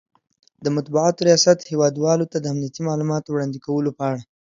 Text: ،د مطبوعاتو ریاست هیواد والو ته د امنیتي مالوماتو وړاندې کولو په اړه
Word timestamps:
،د 0.63 0.65
مطبوعاتو 0.77 1.21
ریاست 1.27 1.59
هیواد 1.71 1.93
والو 2.03 2.25
ته 2.31 2.37
د 2.39 2.45
امنیتي 2.53 2.81
مالوماتو 2.87 3.31
وړاندې 3.31 3.57
کولو 3.65 3.89
په 3.97 4.03
اړه 4.09 4.21